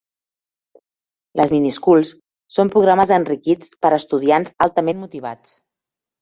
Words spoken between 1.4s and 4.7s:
Les mini schools són programes enriquits per a estudiants